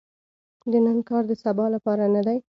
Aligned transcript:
د 0.71 0.73
نن 0.85 0.97
کار 1.09 1.23
د 1.27 1.31
سبا 1.43 1.65
لپاره 1.75 2.03
نه 2.15 2.21
دي. 2.27 2.37